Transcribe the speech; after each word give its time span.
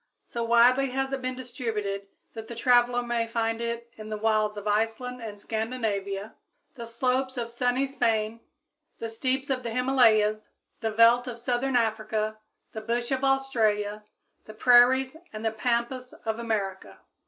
So 0.25 0.43
widely 0.43 0.89
has 0.89 1.13
it 1.13 1.21
been 1.21 1.35
distributed 1.35 2.07
that 2.33 2.47
the 2.47 2.55
traveler 2.55 3.03
may 3.03 3.27
find 3.27 3.61
it 3.61 3.93
in 3.99 4.09
the 4.09 4.17
wilds 4.17 4.57
of 4.57 4.67
Iceland 4.67 5.21
and 5.21 5.39
Scandinavia, 5.39 6.33
the 6.73 6.87
slopes 6.87 7.37
of 7.37 7.51
sunny 7.51 7.85
Spain, 7.85 8.39
the 8.97 9.09
steeps 9.11 9.51
of 9.51 9.61
the 9.61 9.69
Himalayas, 9.69 10.49
the 10.79 10.89
veldt 10.89 11.27
of 11.27 11.37
southern 11.39 11.75
Africa, 11.75 12.39
the 12.71 12.81
bush 12.81 13.11
of 13.11 13.23
Australia, 13.23 14.03
the 14.45 14.55
prairies 14.55 15.17
and 15.31 15.45
the 15.45 15.51
pampas 15.51 16.13
of 16.25 16.39
America. 16.39 16.97